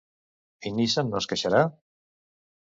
I 0.69 0.71
Nissan 0.77 1.13
no 1.13 1.21
es 1.21 1.29
queixarà? 1.35 1.63